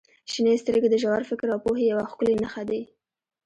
[0.31, 2.81] •شنې سترګې د ژور فکر او پوهې یوه ښکلې نښه دي.